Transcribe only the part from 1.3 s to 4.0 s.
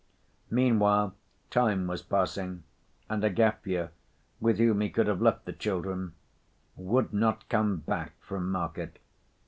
time was passing and Agafya,